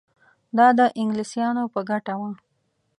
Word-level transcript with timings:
دا 0.57 0.67
د 0.77 0.81
انګلیسیانو 1.01 1.63
په 1.73 1.79
ګټه 1.89 2.13
وه. 2.19 2.29